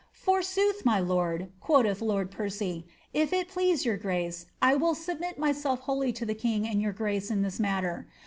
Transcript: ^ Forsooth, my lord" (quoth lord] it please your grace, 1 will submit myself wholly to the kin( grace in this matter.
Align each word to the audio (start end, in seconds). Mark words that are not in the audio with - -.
^ 0.01 0.03
Forsooth, 0.13 0.83
my 0.83 0.99
lord" 0.99 1.51
(quoth 1.59 2.01
lord] 2.01 2.33
it 3.29 3.47
please 3.49 3.85
your 3.85 3.97
grace, 3.97 4.47
1 4.59 4.79
will 4.79 4.95
submit 4.95 5.37
myself 5.37 5.81
wholly 5.81 6.11
to 6.13 6.25
the 6.25 6.33
kin( 6.33 6.91
grace 6.93 7.29
in 7.29 7.43
this 7.43 7.59
matter. 7.59 8.07